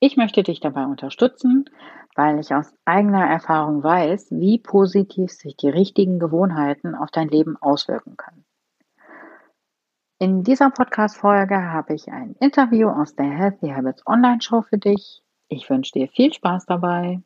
[0.00, 1.64] Ich möchte dich dabei unterstützen,
[2.14, 7.56] weil ich aus eigener Erfahrung weiß, wie positiv sich die richtigen Gewohnheiten auf dein Leben
[7.60, 8.44] auswirken können.
[10.20, 15.22] In dieser Podcast-Folge habe ich ein Interview aus der Healthy Habits Online Show für dich.
[15.48, 17.20] Ich wünsche dir viel Spaß dabei.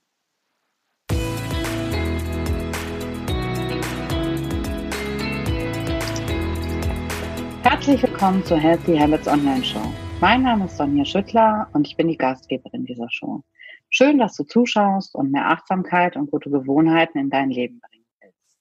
[7.62, 10.07] Herzlich willkommen zur Healthy Habits Online Show.
[10.20, 13.44] Mein Name ist Sonja Schüttler und ich bin die Gastgeberin dieser Show.
[13.88, 18.58] Schön, dass du zuschaust und mehr Achtsamkeit und gute Gewohnheiten in dein Leben bringen willst.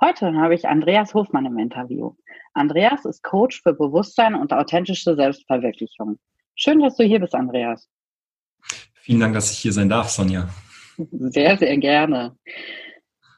[0.00, 2.16] Heute habe ich Andreas Hofmann im Interview.
[2.52, 6.18] Andreas ist Coach für Bewusstsein und authentische Selbstverwirklichung.
[6.56, 7.88] Schön, dass du hier bist, Andreas.
[8.94, 10.48] Vielen Dank, dass ich hier sein darf, Sonja.
[10.96, 12.36] Sehr, sehr gerne.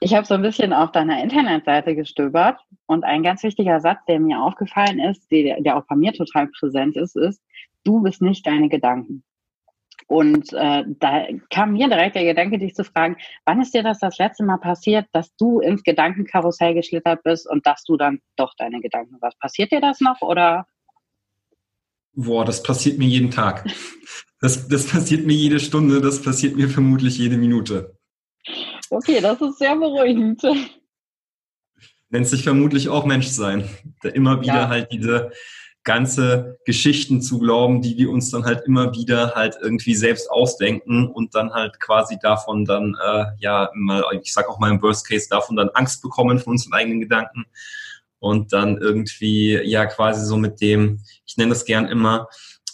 [0.01, 4.21] Ich habe so ein bisschen auf deiner Internetseite gestöbert und ein ganz wichtiger Satz, der
[4.21, 7.43] mir aufgefallen ist, der, der auch bei mir total präsent ist, ist,
[7.85, 9.25] du bist nicht deine Gedanken.
[10.07, 14.01] Und äh, da kam mir direkt der Gedanke, dich zu fragen, wann ist dir das
[14.01, 18.53] das letzte Mal passiert, dass du ins Gedankenkarussell geschlittert bist und dass du dann doch
[18.59, 19.39] deine Gedanken warst?
[19.41, 20.67] Passiert dir das noch oder?
[22.13, 23.65] Boah, das passiert mir jeden Tag.
[24.41, 27.97] Das, das passiert mir jede Stunde, das passiert mir vermutlich jede Minute.
[28.91, 30.43] Okay, das ist sehr beruhigend.
[32.15, 33.69] Nennt sich vermutlich auch Menschsein,
[34.05, 34.69] der immer wieder ja.
[34.69, 35.33] halt diese
[35.83, 41.09] ganze Geschichten zu glauben, die wir uns dann halt immer wieder halt irgendwie selbst ausdenken
[41.09, 45.09] und dann halt quasi davon dann, äh, ja, mal, ich sag auch mal im Worst
[45.09, 47.47] Case, davon dann Angst bekommen von unseren eigenen Gedanken
[48.21, 52.29] und dann irgendwie, ja, quasi so mit dem, ich nenne das gern immer,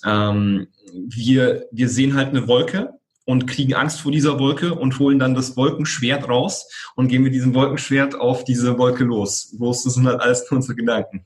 [0.05, 2.93] ähm, wir, wir sehen halt eine Wolke
[3.31, 7.33] und kriegen Angst vor dieser Wolke und holen dann das Wolkenschwert raus und gehen mit
[7.33, 9.55] diesem Wolkenschwert auf diese Wolke los.
[9.57, 11.25] Bloß das sind halt alles nur unsere Gedanken.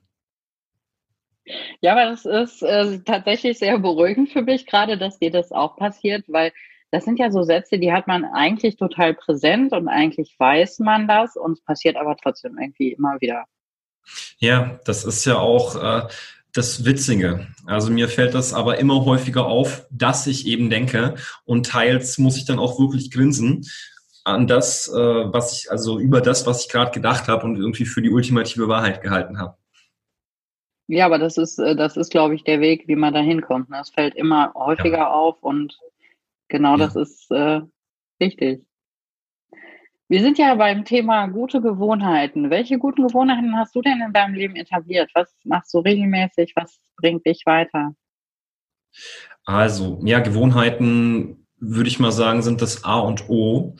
[1.81, 5.77] Ja, aber das ist äh, tatsächlich sehr beruhigend für mich, gerade dass dir das auch
[5.77, 6.53] passiert, weil
[6.91, 11.09] das sind ja so Sätze, die hat man eigentlich total präsent und eigentlich weiß man
[11.09, 13.45] das und es passiert aber trotzdem irgendwie immer wieder.
[14.39, 16.09] Ja, das ist ja auch äh,
[16.55, 17.49] das Witzige.
[17.67, 22.37] Also mir fällt das aber immer häufiger auf, dass ich eben denke und teils muss
[22.37, 23.67] ich dann auch wirklich grinsen
[24.25, 27.85] an das, äh, was ich, also über das, was ich gerade gedacht habe und irgendwie
[27.85, 29.57] für die ultimative Wahrheit gehalten habe.
[30.87, 33.69] Ja, aber das ist, äh, das ist, glaube ich, der Weg, wie man da hinkommt.
[33.69, 33.79] Ne?
[33.81, 35.11] Es fällt immer häufiger ja.
[35.11, 35.79] auf und
[36.49, 36.87] genau ja.
[36.87, 37.63] das ist äh,
[38.19, 38.65] wichtig.
[40.15, 42.49] Wir sind ja beim Thema gute Gewohnheiten.
[42.49, 45.11] Welche guten Gewohnheiten hast du denn in deinem Leben etabliert?
[45.13, 46.53] Was machst du regelmäßig?
[46.55, 47.97] Was bringt dich weiter?
[49.45, 53.75] Also, ja, Gewohnheiten, würde ich mal sagen, sind das A und O.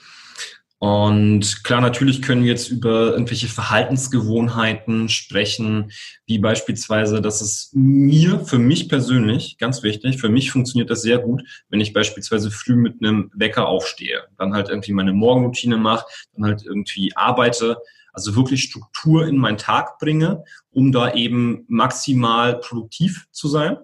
[0.85, 5.93] Und klar, natürlich können wir jetzt über irgendwelche Verhaltensgewohnheiten sprechen,
[6.27, 11.21] wie beispielsweise, dass es mir, für mich persönlich, ganz wichtig, für mich funktioniert das sehr
[11.21, 16.05] gut, wenn ich beispielsweise früh mit einem Wecker aufstehe, dann halt irgendwie meine Morgenroutine mache,
[16.35, 17.79] dann halt irgendwie arbeite,
[18.13, 23.79] also wirklich Struktur in meinen Tag bringe, um da eben maximal produktiv zu sein.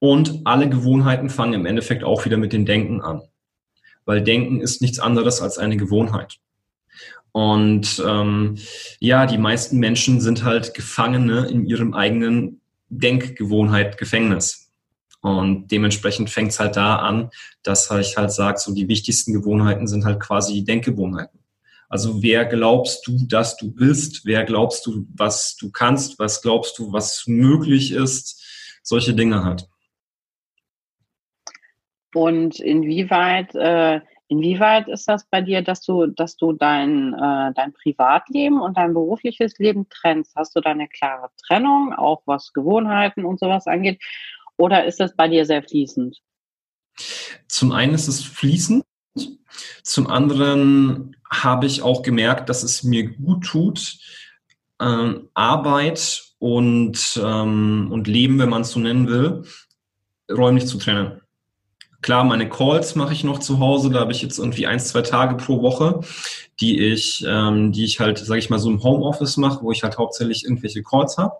[0.00, 3.22] Und alle Gewohnheiten fangen im Endeffekt auch wieder mit dem Denken an
[4.06, 6.38] weil Denken ist nichts anderes als eine Gewohnheit.
[7.32, 8.56] Und ähm,
[8.98, 14.70] ja, die meisten Menschen sind halt Gefangene in ihrem eigenen Denkgewohnheit, Gefängnis.
[15.20, 17.30] Und dementsprechend fängt es halt da an,
[17.62, 21.40] dass ich halt sage, so die wichtigsten Gewohnheiten sind halt quasi die Denkgewohnheiten.
[21.88, 24.24] Also wer glaubst du, dass du bist?
[24.24, 26.18] Wer glaubst du, was du kannst?
[26.18, 28.42] Was glaubst du, was möglich ist?
[28.82, 29.68] Solche Dinge halt.
[32.16, 37.74] Und inwieweit, äh, inwieweit ist das bei dir, dass du, dass du dein, äh, dein
[37.74, 40.34] Privatleben und dein berufliches Leben trennst?
[40.34, 44.02] Hast du da eine klare Trennung, auch was Gewohnheiten und sowas angeht?
[44.56, 46.16] Oder ist das bei dir sehr fließend?
[47.48, 48.82] Zum einen ist es fließend.
[49.82, 53.98] Zum anderen habe ich auch gemerkt, dass es mir gut tut,
[54.80, 59.44] ähm, Arbeit und, ähm, und Leben, wenn man es so nennen will,
[60.30, 61.20] räumlich zu trennen.
[62.06, 63.90] Klar, meine Calls mache ich noch zu Hause.
[63.90, 66.02] Da habe ich jetzt irgendwie ein, zwei Tage pro Woche,
[66.60, 69.82] die ich, ähm, die ich halt, sage ich mal, so im Homeoffice mache, wo ich
[69.82, 71.34] halt hauptsächlich irgendwelche Calls habe.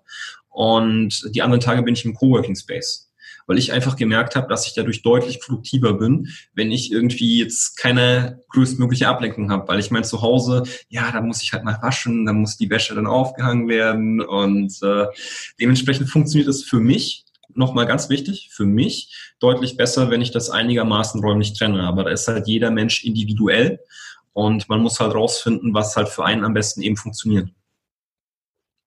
[0.49, 3.09] Und die anderen Tage bin ich im Coworking Space.
[3.47, 7.77] weil ich einfach gemerkt habe, dass ich dadurch deutlich produktiver bin, wenn ich irgendwie jetzt
[7.77, 12.27] keine größtmögliche Ablenkung habe, weil ich mein Zuhause, ja, da muss ich halt mal waschen,
[12.27, 15.07] da muss die Wäsche dann aufgehangen werden und äh,
[15.61, 17.26] dementsprechend funktioniert es für mich
[17.57, 21.83] nochmal ganz wichtig, für mich deutlich besser, wenn ich das einigermaßen räumlich trenne.
[21.83, 23.81] Aber da ist halt jeder Mensch individuell
[24.33, 27.49] und man muss halt rausfinden, was halt für einen am besten eben funktioniert.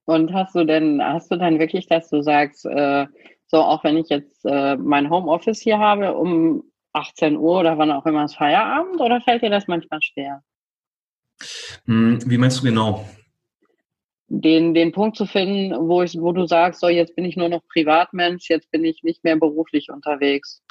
[0.06, 3.06] Und hast du denn, hast du dann wirklich, dass du sagst, äh,
[3.48, 6.64] so auch wenn ich jetzt äh, mein Homeoffice hier habe um
[6.94, 10.42] 18 Uhr oder wann auch immer ist Feierabend oder fällt dir das manchmal schwer?
[11.86, 13.06] Hm, wie meinst du genau?
[14.30, 17.50] Den, den Punkt zu finden, wo, ich, wo du sagst, so jetzt bin ich nur
[17.50, 20.62] noch Privatmensch, jetzt bin ich nicht mehr beruflich unterwegs.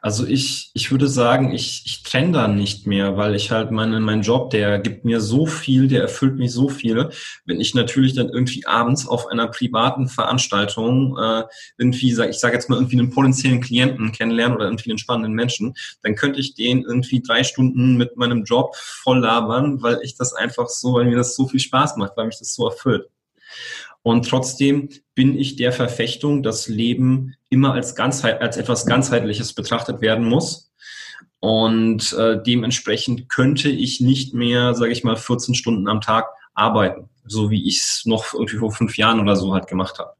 [0.00, 4.00] Also ich, ich würde sagen, ich, ich trenne da nicht mehr, weil ich halt meine,
[4.00, 7.10] mein Job, der gibt mir so viel, der erfüllt mich so viel.
[7.46, 11.44] Wenn ich natürlich dann irgendwie abends auf einer privaten Veranstaltung äh,
[11.78, 15.32] irgendwie, sag, ich sage jetzt mal, irgendwie einen potenziellen Klienten kennenlernen oder irgendwie einen spannenden
[15.32, 20.16] Menschen, dann könnte ich den irgendwie drei Stunden mit meinem Job voll labern, weil ich
[20.16, 23.08] das einfach so, weil mir das so viel Spaß macht, weil mich das so erfüllt.
[24.04, 30.02] Und trotzdem bin ich der Verfechtung, dass Leben immer als, Ganzheit, als etwas Ganzheitliches betrachtet
[30.02, 30.70] werden muss.
[31.40, 37.08] Und äh, dementsprechend könnte ich nicht mehr, sage ich mal, 14 Stunden am Tag arbeiten,
[37.24, 40.12] so wie ich es noch irgendwie vor fünf Jahren oder so halt gemacht habe.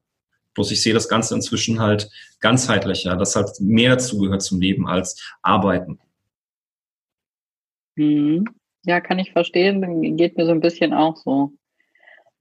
[0.55, 2.09] Bloß ich sehe das Ganze inzwischen halt
[2.41, 5.99] ganzheitlicher, dass halt mehr dazu gehört zum Leben als Arbeiten.
[7.97, 8.47] Mhm.
[8.87, 10.17] Ja, kann ich verstehen.
[10.17, 11.53] Geht mir so ein bisschen auch so.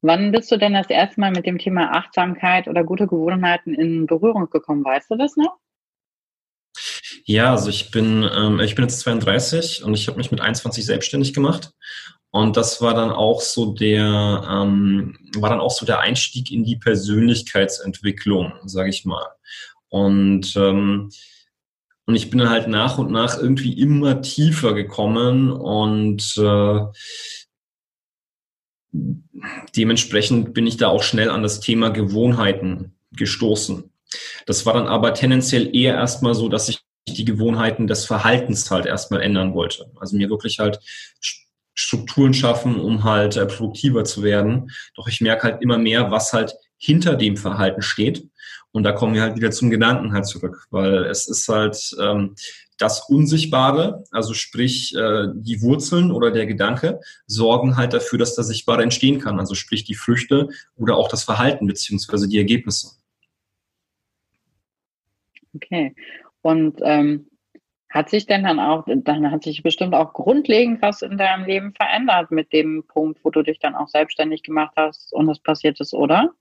[0.04, 4.06] Wann bist du denn das erste Mal mit dem Thema Achtsamkeit oder gute Gewohnheiten in
[4.06, 4.84] Berührung gekommen?
[4.84, 5.58] Weißt du das noch?
[7.24, 10.86] Ja, also ich bin, ähm, ich bin jetzt 32 und ich habe mich mit 21
[10.86, 11.72] selbstständig gemacht.
[12.32, 16.66] Und das war dann auch so der, ähm, war dann auch so der Einstieg in
[16.66, 19.28] die Persönlichkeitsentwicklung, sage ich mal.
[19.88, 21.12] Und ähm,
[22.06, 26.82] und ich bin dann halt nach und nach irgendwie immer tiefer gekommen und äh,
[29.76, 33.90] dementsprechend bin ich da auch schnell an das Thema Gewohnheiten gestoßen.
[34.46, 38.86] Das war dann aber tendenziell eher erstmal so, dass ich die Gewohnheiten des Verhaltens halt
[38.86, 39.92] erstmal ändern wollte.
[40.00, 40.80] Also mir wirklich halt
[41.76, 44.72] Strukturen schaffen, um halt äh, produktiver zu werden.
[44.96, 48.28] Doch ich merke halt immer mehr, was halt hinter dem Verhalten steht.
[48.72, 52.36] Und da kommen wir halt wieder zum Gedanken halt zurück, weil es ist halt, ähm,
[52.78, 58.48] das Unsichtbare, also sprich äh, die Wurzeln oder der Gedanke, sorgen halt dafür, dass das
[58.48, 62.92] Sichtbare entstehen kann, also sprich die Früchte oder auch das Verhalten beziehungsweise die Ergebnisse.
[65.56, 65.96] Okay.
[66.42, 67.28] Und ähm,
[67.90, 71.74] hat sich denn dann auch, dann hat sich bestimmt auch grundlegend was in deinem Leben
[71.76, 75.80] verändert mit dem Punkt, wo du dich dann auch selbstständig gemacht hast und das passiert
[75.80, 76.32] ist, oder?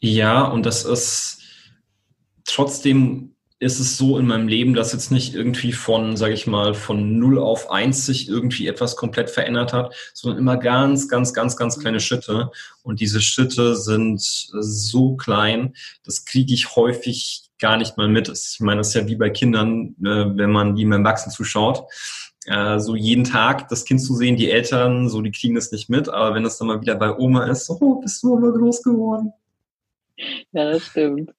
[0.00, 1.42] Ja, und das ist
[2.44, 6.74] trotzdem ist es so in meinem Leben, dass jetzt nicht irgendwie von, sage ich mal,
[6.74, 11.56] von 0 auf 1 sich irgendwie etwas komplett verändert hat, sondern immer ganz, ganz, ganz,
[11.56, 12.50] ganz kleine Schritte.
[12.82, 15.74] Und diese Schritte sind so klein,
[16.04, 18.28] das kriege ich häufig gar nicht mal mit.
[18.28, 21.82] Ich meine, das ist ja wie bei Kindern, ne, wenn man die beim Wachsen zuschaut.
[22.46, 25.90] Äh, so jeden Tag das Kind zu sehen, die Eltern, so die kriegen das nicht
[25.90, 28.52] mit, aber wenn das dann mal wieder bei Oma ist, so, oh, bist du aber
[28.52, 29.32] groß geworden.
[30.52, 31.32] Ja, das stimmt.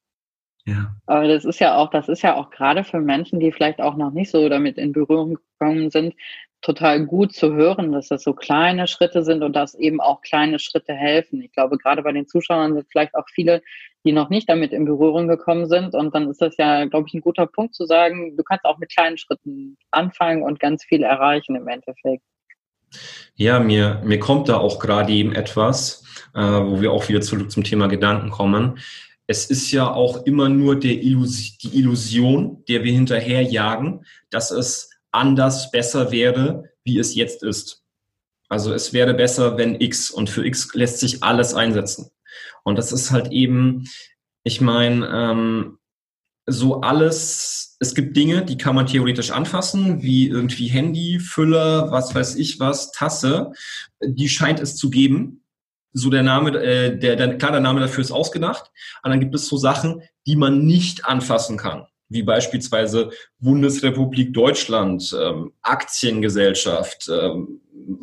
[0.65, 0.95] Ja.
[1.05, 3.95] Aber das ist ja auch, das ist ja auch gerade für Menschen, die vielleicht auch
[3.95, 6.13] noch nicht so damit in Berührung gekommen sind,
[6.61, 10.59] total gut zu hören, dass das so kleine Schritte sind und dass eben auch kleine
[10.59, 11.41] Schritte helfen.
[11.41, 13.61] Ich glaube, gerade bei den Zuschauern sind vielleicht auch viele,
[14.03, 15.95] die noch nicht damit in Berührung gekommen sind.
[15.95, 18.77] Und dann ist das ja, glaube ich, ein guter Punkt zu sagen, du kannst auch
[18.77, 22.23] mit kleinen Schritten anfangen und ganz viel erreichen im Endeffekt.
[23.35, 26.03] Ja, mir, mir kommt da auch gerade eben etwas,
[26.35, 28.79] äh, wo wir auch wieder zurück zum Thema Gedanken kommen
[29.29, 35.69] es ist ja auch immer nur Illus die Illusion, der wir hinterherjagen, dass es anders
[35.69, 37.83] besser wäre, wie es jetzt ist.
[38.49, 42.09] Also es wäre besser, wenn X und für X lässt sich alles einsetzen.
[42.63, 43.87] Und das ist halt eben,
[44.43, 45.77] ich meine, ähm,
[46.47, 52.15] so alles, es gibt Dinge, die kann man theoretisch anfassen, wie irgendwie Handy, Füller, was
[52.15, 53.51] weiß ich was, Tasse,
[54.03, 55.43] die scheint es zu geben
[55.93, 59.35] so der Name, äh, der, der, klar, der Name dafür ist ausgedacht, aber dann gibt
[59.35, 67.61] es so Sachen, die man nicht anfassen kann, wie beispielsweise Bundesrepublik Deutschland, ähm, Aktiengesellschaft, ähm,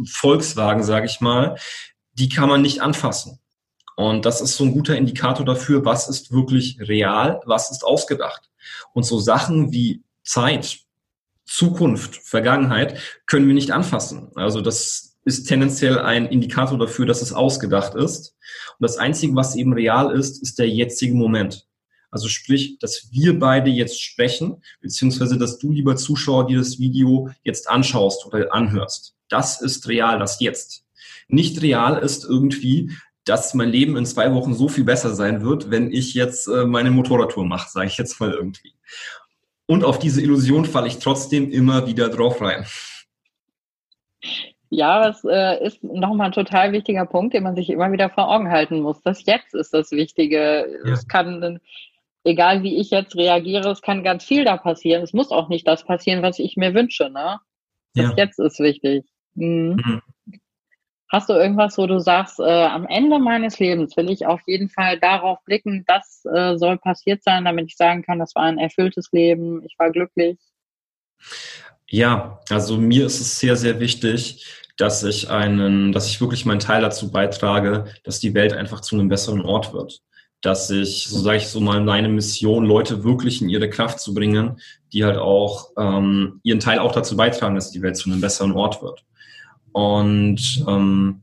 [0.08, 1.56] Volkswagen, sage ich mal,
[2.14, 3.38] die kann man nicht anfassen.
[3.96, 8.50] Und das ist so ein guter Indikator dafür, was ist wirklich real, was ist ausgedacht.
[8.92, 10.80] Und so Sachen wie Zeit,
[11.46, 14.32] Zukunft, Vergangenheit können wir nicht anfassen.
[14.34, 18.36] Also das ist tendenziell ein Indikator dafür, dass es ausgedacht ist.
[18.78, 21.66] Und das Einzige, was eben real ist, ist der jetzige Moment.
[22.10, 27.28] Also sprich, dass wir beide jetzt sprechen, beziehungsweise dass du, lieber Zuschauer, dir das Video
[27.42, 29.14] jetzt anschaust oder anhörst.
[29.28, 30.84] Das ist real, das jetzt.
[31.28, 32.92] Nicht real ist irgendwie,
[33.24, 36.64] dass mein Leben in zwei Wochen so viel besser sein wird, wenn ich jetzt äh,
[36.64, 38.74] meine Motorradtour mache, sage ich jetzt mal irgendwie.
[39.66, 42.64] Und auf diese Illusion falle ich trotzdem immer wieder drauf rein.
[44.68, 48.28] Ja, das äh, ist nochmal ein total wichtiger Punkt, den man sich immer wieder vor
[48.28, 49.00] Augen halten muss.
[49.02, 50.80] Das Jetzt ist das Wichtige.
[50.84, 50.92] Ja.
[50.92, 51.60] Es kann,
[52.24, 55.02] egal wie ich jetzt reagiere, es kann ganz viel da passieren.
[55.02, 57.10] Es muss auch nicht das passieren, was ich mir wünsche.
[57.10, 57.38] Ne?
[57.94, 58.14] Das ja.
[58.16, 59.04] Jetzt ist wichtig.
[59.34, 59.80] Mhm.
[59.84, 60.02] Mhm.
[61.08, 64.68] Hast du irgendwas, wo du sagst, äh, am Ende meines Lebens will ich auf jeden
[64.68, 68.58] Fall darauf blicken, das äh, soll passiert sein, damit ich sagen kann, das war ein
[68.58, 70.36] erfülltes Leben, ich war glücklich?
[71.88, 74.44] Ja, also mir ist es sehr, sehr wichtig,
[74.76, 78.96] dass ich einen, dass ich wirklich meinen Teil dazu beitrage, dass die Welt einfach zu
[78.96, 80.02] einem besseren Ort wird.
[80.42, 84.12] Dass ich, so sage ich so mal, meine Mission, Leute wirklich in ihre Kraft zu
[84.12, 84.60] bringen,
[84.92, 88.52] die halt auch ähm, ihren Teil auch dazu beitragen, dass die Welt zu einem besseren
[88.52, 89.04] Ort wird.
[89.72, 91.22] Und ähm,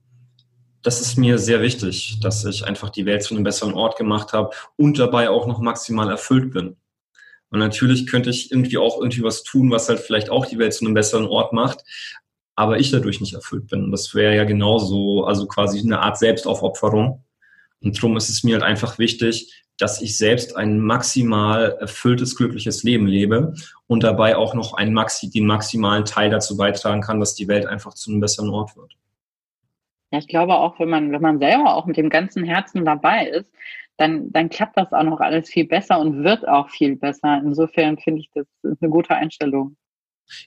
[0.81, 4.33] das ist mir sehr wichtig, dass ich einfach die Welt zu einem besseren Ort gemacht
[4.33, 6.75] habe und dabei auch noch maximal erfüllt bin.
[7.53, 10.73] Und natürlich könnte ich irgendwie auch irgendwie was tun, was halt vielleicht auch die Welt
[10.73, 11.83] zu einem besseren Ort macht,
[12.55, 13.91] aber ich dadurch nicht erfüllt bin.
[13.91, 17.23] Das wäre ja genauso, also quasi eine Art Selbstaufopferung.
[17.79, 22.81] Und darum ist es mir halt einfach wichtig, dass ich selbst ein maximal erfülltes, glückliches
[22.81, 23.53] Leben lebe
[23.85, 27.67] und dabei auch noch einen Maxi, den maximalen Teil dazu beitragen kann, dass die Welt
[27.67, 28.93] einfach zu einem besseren Ort wird.
[30.11, 33.27] Ja, ich glaube auch, wenn man, wenn man selber auch mit dem ganzen Herzen dabei
[33.27, 33.51] ist,
[33.97, 37.41] dann, dann klappt das auch noch alles viel besser und wird auch viel besser.
[37.43, 39.75] Insofern finde ich das eine gute Einstellung.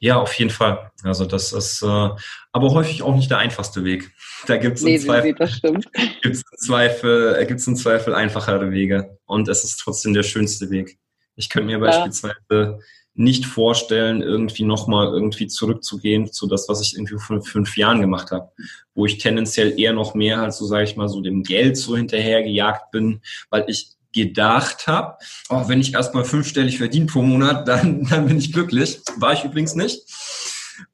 [0.00, 0.90] Ja, auf jeden Fall.
[1.04, 4.10] Also das ist äh, aber häufig auch nicht der einfachste Weg.
[4.46, 5.34] Da gibt es nee, im Zweifel,
[6.22, 9.18] gibt's im Zweifel, äh, gibt's im Zweifel einfachere Wege.
[9.26, 10.98] Und es ist trotzdem der schönste Weg.
[11.36, 11.78] Ich könnte mir ja.
[11.78, 12.78] beispielsweise
[13.18, 18.30] nicht vorstellen, irgendwie nochmal irgendwie zurückzugehen zu das, was ich irgendwie vor fünf Jahren gemacht
[18.30, 18.50] habe,
[18.94, 21.96] wo ich tendenziell eher noch mehr halt so, sage ich mal, so dem Geld so
[21.96, 25.18] hinterhergejagt bin, weil ich gedacht habe,
[25.50, 29.00] oh, wenn ich erstmal fünfstellig verdiene pro Monat, dann, dann bin ich glücklich.
[29.18, 30.02] War ich übrigens nicht.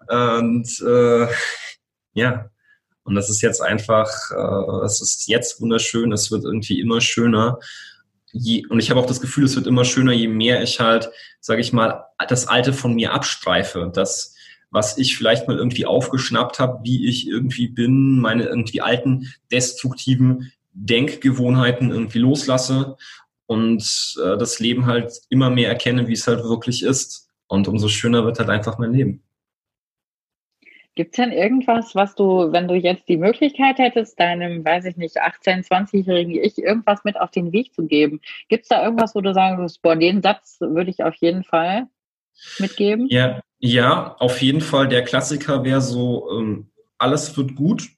[0.09, 1.27] Und äh,
[2.15, 2.51] ja,
[3.05, 7.59] und das ist jetzt einfach, äh, es ist jetzt wunderschön, es wird irgendwie immer schöner.
[8.33, 11.11] Je, und ich habe auch das Gefühl, es wird immer schöner, je mehr ich halt,
[11.41, 13.91] sage ich mal, das Alte von mir abstreife.
[13.93, 14.35] Das,
[14.71, 20.53] was ich vielleicht mal irgendwie aufgeschnappt habe, wie ich irgendwie bin, meine irgendwie alten destruktiven
[20.73, 22.97] Denkgewohnheiten irgendwie loslasse
[23.47, 27.29] und äh, das Leben halt immer mehr erkenne, wie es halt wirklich ist.
[27.49, 29.23] Und umso schöner wird halt einfach mein Leben.
[30.95, 34.97] Gibt es denn irgendwas, was du, wenn du jetzt die Möglichkeit hättest, deinem, weiß ich
[34.97, 38.21] nicht, 18-, 20-jährigen Ich irgendwas mit auf den Weg zu geben?
[38.49, 41.45] Gibt es da irgendwas, wo du sagen würdest, boah, den Satz würde ich auf jeden
[41.45, 41.87] Fall
[42.59, 43.07] mitgeben?
[43.09, 44.87] Ja, ja auf jeden Fall.
[44.89, 47.89] Der Klassiker wäre so, ähm, alles wird gut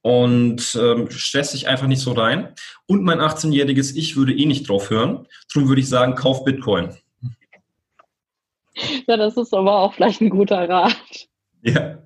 [0.00, 2.54] und ähm, stress dich einfach nicht so rein.
[2.86, 5.26] Und mein 18-jähriges Ich würde eh nicht drauf hören.
[5.52, 6.96] Darum würde ich sagen, kauf Bitcoin.
[9.06, 11.28] Ja, das ist aber auch vielleicht ein guter Rat.
[11.62, 11.98] Ja.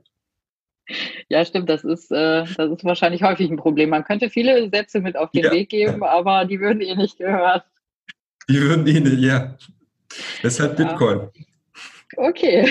[1.28, 3.90] Ja, stimmt, das ist, äh, das ist wahrscheinlich häufig ein Problem.
[3.90, 5.50] Man könnte viele Sätze mit auf den ja.
[5.50, 7.64] Weg geben, aber die würden eh nicht gehört.
[8.48, 9.56] Die würden eh nicht, ja.
[10.42, 10.86] Deshalb ja.
[10.86, 11.28] Bitcoin.
[12.16, 12.68] Okay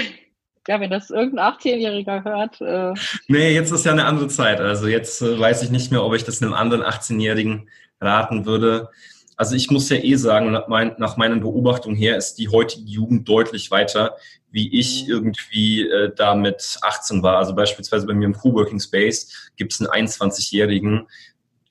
[0.68, 2.62] ja, wenn das irgendein 18-Jähriger hört.
[2.62, 2.94] Äh
[3.28, 4.60] nee, jetzt ist ja eine andere Zeit.
[4.60, 8.90] Also jetzt äh, weiß ich nicht mehr, ob ich das einem anderen 18-Jährigen raten würde.
[9.36, 12.86] Also ich muss ja eh sagen, nach, mein, nach meinen Beobachtungen her ist die heutige
[12.86, 14.16] Jugend deutlich weiter,
[14.52, 15.10] wie ich mhm.
[15.10, 17.38] irgendwie äh, da mit 18 war.
[17.38, 21.08] Also beispielsweise bei mir im Coworking Space gibt es einen 21-Jährigen,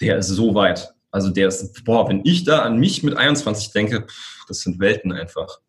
[0.00, 0.92] der ist so weit.
[1.10, 4.80] Also der ist, boah, wenn ich da an mich mit 21 denke, pff, das sind
[4.80, 5.60] Welten einfach.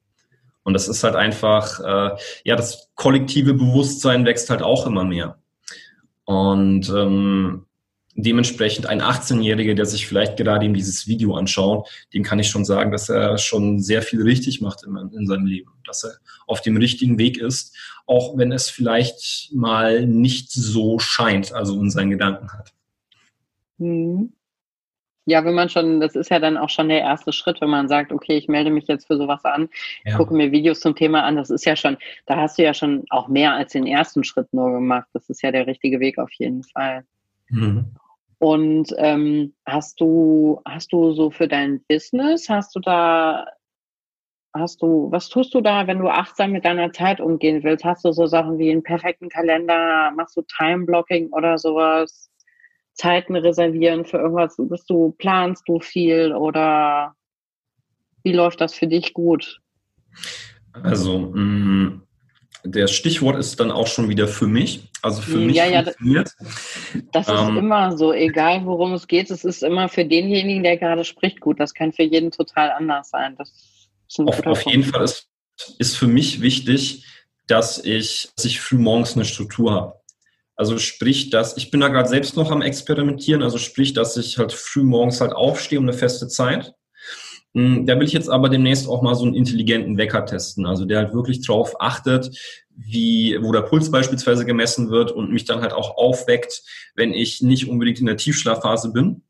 [0.64, 5.38] Und das ist halt einfach, äh, ja, das kollektive Bewusstsein wächst halt auch immer mehr.
[6.24, 7.66] Und ähm,
[8.15, 12.65] dementsprechend ein 18-Jähriger, der sich vielleicht gerade eben dieses Video anschaut, dem kann ich schon
[12.65, 16.13] sagen, dass er schon sehr viel richtig macht in, in, seinem Leben, dass er
[16.46, 21.89] auf dem richtigen Weg ist, auch wenn es vielleicht mal nicht so scheint, also in
[21.89, 22.74] seinen Gedanken hat.
[23.77, 24.34] Mhm.
[25.25, 27.88] Ja, wenn man schon, das ist ja dann auch schon der erste Schritt, wenn man
[27.88, 29.70] sagt, okay, ich melde mich jetzt für sowas an,
[30.03, 30.17] ja.
[30.17, 33.05] gucke mir Videos zum Thema an, das ist ja schon, da hast du ja schon
[33.10, 35.08] auch mehr als den ersten Schritt nur gemacht.
[35.13, 37.05] Das ist ja der richtige Weg auf jeden Fall.
[37.48, 37.96] Mhm.
[38.44, 43.46] Und ähm, hast du, hast du so für dein Business, hast du da,
[44.52, 47.86] hast du, was tust du da, wenn du achtsam mit deiner Zeit umgehen willst?
[47.86, 52.30] Hast du so Sachen wie einen perfekten Kalender, machst du Time-Blocking oder sowas?
[52.92, 54.58] Zeiten reservieren für irgendwas?
[54.58, 57.16] Bist du, planst du viel oder?
[58.24, 59.62] Wie läuft das für dich gut?
[60.74, 62.02] Also, mh, mm,
[62.66, 64.92] der Stichwort ist dann auch schon wieder für mich.
[65.04, 66.32] Also für mich ja, ja, funktioniert.
[67.12, 70.78] Das ist ähm, immer so, egal worum es geht, es ist immer für denjenigen, der
[70.78, 71.60] gerade spricht, gut.
[71.60, 73.38] Das kann für jeden total anders sein.
[73.38, 75.28] auf, auf jeden Fall ist,
[75.78, 77.06] ist für mich wichtig,
[77.48, 79.94] dass ich, dass ich früh morgens eine Struktur habe.
[80.56, 84.38] Also sprich, dass ich bin da gerade selbst noch am Experimentieren, also sprich, dass ich
[84.38, 86.74] halt früh morgens halt aufstehe um eine feste Zeit
[87.56, 90.86] hm, da will ich jetzt aber demnächst auch mal so einen intelligenten Wecker testen, also
[90.86, 92.36] der halt wirklich drauf achtet,
[92.75, 96.63] wie, wo der Puls beispielsweise gemessen wird und mich dann halt auch aufweckt,
[96.96, 99.24] wenn ich nicht unbedingt in der Tiefschlafphase bin,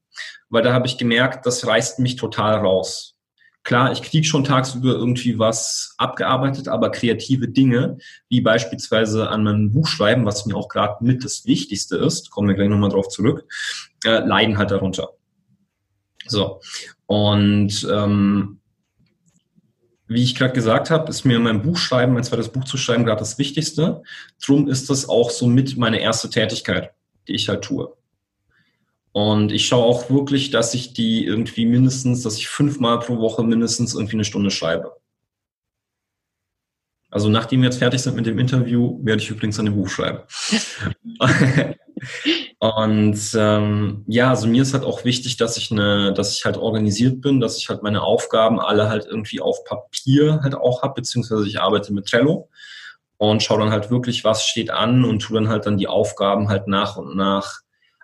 [0.50, 3.16] weil da habe ich gemerkt, das reißt mich total raus.
[3.64, 7.98] Klar, ich kriege schon tagsüber irgendwie was abgearbeitet, aber kreative Dinge,
[8.28, 12.50] wie beispielsweise an meinem Buch schreiben, was mir auch gerade mit das Wichtigste ist, kommen
[12.50, 13.46] wir gleich nochmal drauf zurück,
[14.04, 15.12] äh, leiden halt darunter.
[16.28, 16.60] So.
[17.06, 18.60] Und ähm,
[20.14, 23.20] wie ich gerade gesagt habe, ist mir mein Buchschreiben, mein zweites Buch zu schreiben, gerade
[23.20, 24.04] das Wichtigste.
[24.46, 26.92] Drum ist das auch so mit meine erste Tätigkeit,
[27.28, 27.96] die ich halt tue.
[29.12, 33.44] Und ich schaue auch wirklich, dass ich die irgendwie mindestens, dass ich fünfmal pro Woche
[33.44, 34.98] mindestens irgendwie eine Stunde schreibe.
[37.12, 40.20] Also nachdem wir jetzt fertig sind mit dem Interview, werde ich übrigens ein Buch schreiben.
[42.60, 46.58] Und ähm, ja, also mir ist halt auch wichtig, dass ich eine, dass ich halt
[46.58, 50.96] organisiert bin, dass ich halt meine Aufgaben alle halt irgendwie auf Papier halt auch habe,
[50.96, 52.50] beziehungsweise ich arbeite mit Trello
[53.18, 56.50] und schaue dann halt wirklich, was steht an und tue dann halt dann die Aufgaben
[56.50, 57.63] halt nach und nach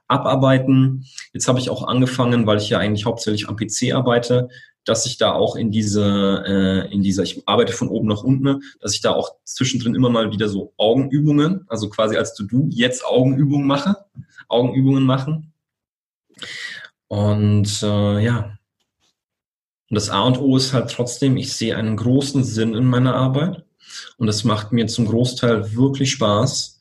[0.09, 1.05] abarbeiten.
[1.33, 4.49] Jetzt habe ich auch angefangen, weil ich ja eigentlich hauptsächlich am PC arbeite,
[4.85, 8.61] dass ich da auch in diese, äh, in dieser, ich arbeite von oben nach unten,
[8.81, 13.05] dass ich da auch zwischendrin immer mal wieder so Augenübungen, also quasi als To-Do jetzt
[13.05, 13.97] Augenübungen mache,
[14.47, 15.53] Augenübungen machen.
[17.07, 18.57] Und äh, ja.
[19.89, 23.15] Und das A und O ist halt trotzdem, ich sehe einen großen Sinn in meiner
[23.15, 23.65] Arbeit
[24.17, 26.78] und es macht mir zum Großteil wirklich Spaß.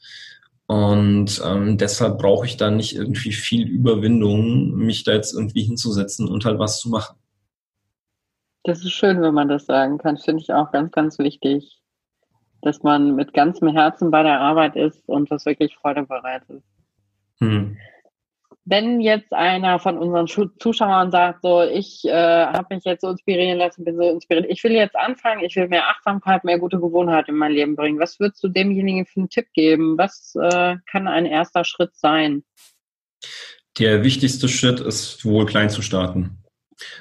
[0.69, 6.29] Und ähm, deshalb brauche ich da nicht irgendwie viel Überwindung, mich da jetzt irgendwie hinzusetzen
[6.29, 7.17] und halt was zu machen.
[8.65, 10.19] Das ist schön, wenn man das sagen kann.
[10.19, 11.81] Finde ich auch ganz, ganz wichtig,
[12.61, 16.63] dass man mit ganzem Herzen bei der Arbeit ist und das wirklich Freude bereitet.
[17.39, 17.79] Hm.
[18.71, 20.27] Wenn jetzt einer von unseren
[20.59, 24.63] Zuschauern sagt, so, ich äh, habe mich jetzt so inspirieren lassen, bin so inspiriert, ich
[24.63, 27.99] will jetzt anfangen, ich will mehr Achtsamkeit, mehr gute Gewohnheit in mein Leben bringen.
[27.99, 29.97] Was würdest du demjenigen für einen Tipp geben?
[29.97, 32.45] Was äh, kann ein erster Schritt sein?
[33.79, 36.43] Der wichtigste Schritt ist wohl klein zu starten.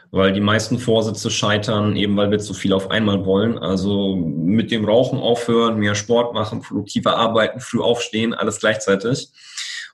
[0.09, 3.57] Weil die meisten Vorsätze scheitern, eben weil wir zu viel auf einmal wollen.
[3.59, 9.29] Also mit dem Rauchen aufhören, mehr Sport machen, produktiver arbeiten, früh aufstehen, alles gleichzeitig.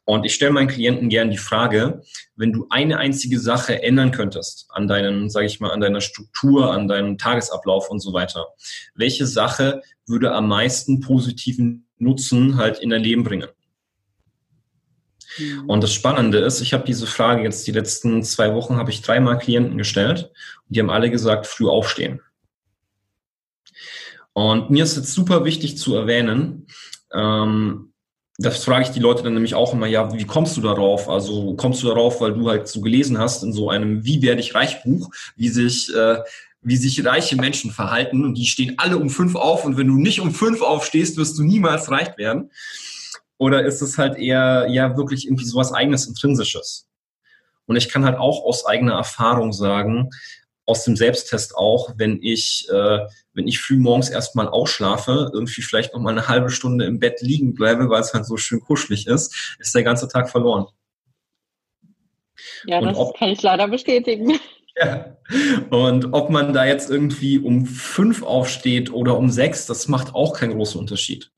[0.06, 2.02] Und ich stelle meinen Klienten gern die Frage,
[2.36, 6.74] wenn du eine einzige Sache ändern könntest an deinen, sage ich mal, an deiner Struktur,
[6.74, 8.48] an deinem Tagesablauf und so weiter,
[8.96, 13.48] welche Sache würde am meisten positiven Nutzen halt in dein Leben bringen?
[15.38, 15.70] Mhm.
[15.70, 19.02] Und das Spannende ist, ich habe diese Frage jetzt die letzten zwei Wochen, habe ich
[19.02, 20.32] dreimal Klienten gestellt
[20.68, 22.22] und die haben alle gesagt, früh aufstehen.
[24.34, 26.68] Und mir ist jetzt super wichtig zu erwähnen,
[27.14, 27.93] ähm,
[28.44, 31.10] das frage ich die Leute dann nämlich auch immer, ja, wie kommst du darauf?
[31.10, 34.42] Also kommst du darauf, weil du halt so gelesen hast in so einem Wie werde
[34.42, 36.18] ich reich Buch, wie sich, äh,
[36.62, 39.96] wie sich reiche Menschen verhalten und die stehen alle um fünf auf und wenn du
[39.96, 42.52] nicht um fünf aufstehst, wirst du niemals reich werden.
[43.38, 46.88] Oder ist es halt eher, ja, wirklich irgendwie sowas eigenes, intrinsisches?
[47.66, 50.10] Und ich kann halt auch aus eigener Erfahrung sagen,
[50.66, 53.00] aus dem Selbsttest auch, wenn ich, äh,
[53.34, 57.22] wenn ich früh morgens erstmal ausschlafe, irgendwie vielleicht noch mal eine halbe Stunde im Bett
[57.22, 60.68] liegen bleibe, weil es halt so schön kuschelig ist, ist der ganze Tag verloren.
[62.66, 64.40] Ja, Und das ob, kann ich leider bestätigen.
[64.76, 65.18] Ja.
[65.70, 70.34] Und ob man da jetzt irgendwie um fünf aufsteht oder um sechs, das macht auch
[70.34, 71.32] keinen großen Unterschied.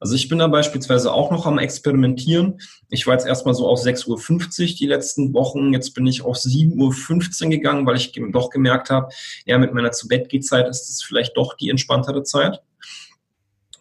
[0.00, 2.60] Also ich bin da beispielsweise auch noch am Experimentieren.
[2.88, 5.72] Ich war jetzt erstmal so auf 6.50 Uhr die letzten Wochen.
[5.72, 9.08] Jetzt bin ich auf 7.15 Uhr gegangen, weil ich doch gemerkt habe,
[9.44, 12.62] ja, mit meiner zu Bett ist es vielleicht doch die entspanntere Zeit.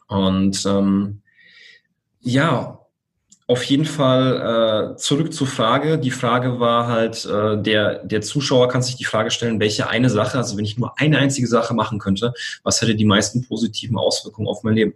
[0.08, 1.22] Und ähm,
[2.22, 2.80] ja,
[3.50, 5.98] auf jeden Fall äh, zurück zur Frage.
[5.98, 10.10] Die Frage war halt, äh, der, der Zuschauer kann sich die Frage stellen, welche eine
[10.10, 13.98] Sache, also wenn ich nur eine einzige Sache machen könnte, was hätte die meisten positiven
[13.98, 14.96] Auswirkungen auf mein Leben?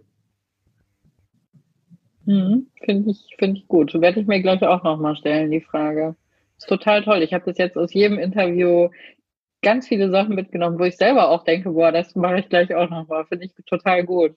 [2.32, 3.92] Mhm, Finde ich, find ich gut.
[4.00, 6.16] Werde ich mir gleich auch nochmal stellen, die Frage.
[6.56, 7.22] Ist total toll.
[7.22, 8.88] Ich habe das jetzt aus jedem Interview
[9.60, 12.88] ganz viele Sachen mitgenommen, wo ich selber auch denke, boah, das mache ich gleich auch
[12.88, 13.26] nochmal.
[13.26, 14.34] Finde ich total gut.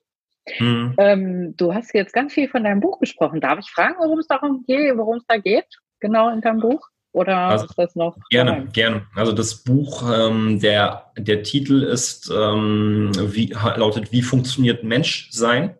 [0.59, 0.93] Mhm.
[0.97, 3.39] Ähm, du hast jetzt ganz viel von deinem Buch gesprochen.
[3.39, 5.65] Darf ich fragen, worum es darum geht, worum es da geht?
[6.01, 6.89] Genau in deinem Buch?
[7.15, 8.17] oder also, ist das noch?
[8.29, 8.69] Gerne, rein?
[8.73, 9.07] gerne.
[9.15, 15.75] Also das Buch, ähm, der, der Titel ist, ähm, wie, lautet Wie funktioniert Menschsein?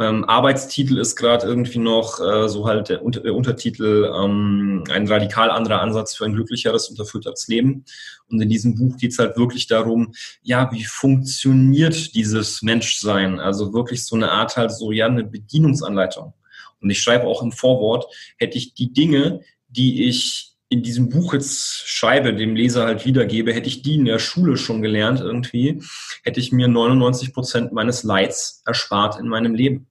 [0.00, 5.50] Ähm, Arbeitstitel ist gerade irgendwie noch äh, so halt der, Unter Untertitel ähm, ein radikal
[5.50, 7.84] anderer Ansatz für ein glücklicheres und erfüllteres Leben.
[8.28, 13.40] Und in diesem Buch geht es halt wirklich darum, ja, wie funktioniert dieses Menschsein?
[13.40, 16.32] Also wirklich so eine Art halt so, ja, eine Bedienungsanleitung.
[16.80, 18.06] Und ich schreibe auch im Vorwort,
[18.38, 23.52] hätte ich die Dinge, die ich in diesem Buch jetzt schreibe, dem Leser halt wiedergebe,
[23.52, 25.82] hätte ich die in der Schule schon gelernt irgendwie,
[26.22, 29.89] hätte ich mir 99 Prozent meines Leids erspart in meinem Leben.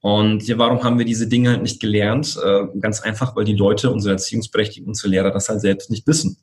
[0.00, 2.38] Und ja, warum haben wir diese Dinge halt nicht gelernt?
[2.42, 6.38] Äh, ganz einfach, weil die Leute, unsere Erziehungsberechtigten, unsere Lehrer das halt selbst nicht wissen.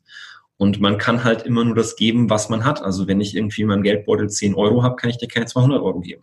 [0.56, 2.82] Und man kann halt immer nur das geben, was man hat.
[2.82, 5.80] Also wenn ich irgendwie in meinem Geldbeutel 10 Euro habe, kann ich dir keine 200
[5.80, 6.22] Euro geben.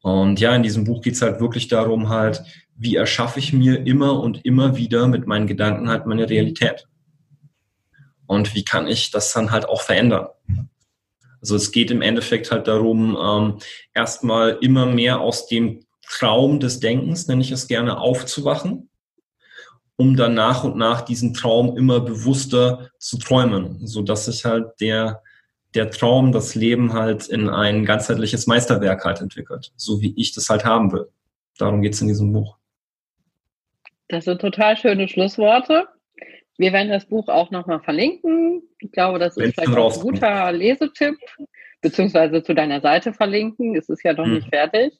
[0.00, 2.42] Und ja, in diesem Buch geht es halt wirklich darum, halt,
[2.76, 6.88] wie erschaffe ich mir immer und immer wieder mit meinen Gedanken halt meine Realität?
[8.26, 10.26] Und wie kann ich das dann halt auch verändern?
[11.40, 13.58] Also es geht im Endeffekt halt darum, ähm,
[13.94, 15.80] erstmal immer mehr aus dem
[16.12, 18.90] Traum des Denkens, nenne ich es gerne, aufzuwachen,
[19.96, 24.78] um dann nach und nach diesen Traum immer bewusster zu träumen, so dass sich halt
[24.80, 25.22] der,
[25.74, 30.50] der Traum, das Leben halt in ein ganzheitliches Meisterwerk halt entwickelt, so wie ich das
[30.50, 31.08] halt haben will.
[31.56, 32.58] Darum geht es in diesem Buch.
[34.08, 35.88] Das sind total schöne Schlussworte.
[36.58, 38.62] Wir werden das Buch auch nochmal verlinken.
[38.80, 41.16] Ich glaube, das ist vielleicht auch ein guter Lesetipp,
[41.80, 43.74] beziehungsweise zu deiner Seite verlinken.
[43.76, 44.34] Es ist ja noch hm.
[44.34, 44.92] nicht fertig.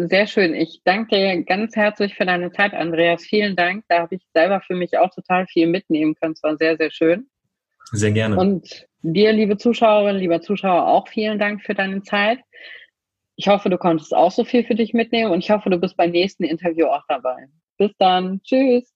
[0.00, 0.54] Sehr schön.
[0.54, 3.24] Ich danke dir ganz herzlich für deine Zeit, Andreas.
[3.24, 3.84] Vielen Dank.
[3.88, 6.34] Da habe ich selber für mich auch total viel mitnehmen können.
[6.34, 7.28] Es war sehr, sehr schön.
[7.90, 8.36] Sehr gerne.
[8.36, 12.38] Und dir, liebe Zuschauerinnen, lieber Zuschauer, auch vielen Dank für deine Zeit.
[13.34, 15.96] Ich hoffe, du konntest auch so viel für dich mitnehmen und ich hoffe, du bist
[15.96, 17.48] beim nächsten Interview auch dabei.
[17.76, 18.40] Bis dann.
[18.44, 18.94] Tschüss.